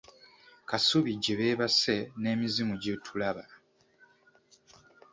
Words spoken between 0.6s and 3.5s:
Kasubi gye beebase n’emizimu gitulaba.